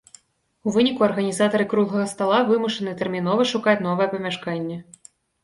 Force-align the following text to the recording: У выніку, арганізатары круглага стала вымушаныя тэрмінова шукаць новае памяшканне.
У 0.69 0.71
выніку, 0.77 1.01
арганізатары 1.07 1.65
круглага 1.73 2.07
стала 2.13 2.39
вымушаныя 2.49 2.97
тэрмінова 3.03 3.47
шукаць 3.53 3.79
новае 3.91 4.11
памяшканне. 4.17 4.81